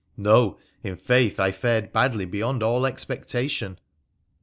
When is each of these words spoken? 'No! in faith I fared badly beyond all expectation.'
'No! 0.31 0.57
in 0.83 0.95
faith 0.95 1.39
I 1.39 1.51
fared 1.51 1.93
badly 1.93 2.25
beyond 2.25 2.63
all 2.63 2.87
expectation.' 2.87 3.77